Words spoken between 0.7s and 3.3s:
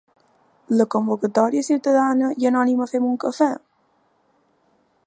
La convocatòria ciutadana i anònima Fem un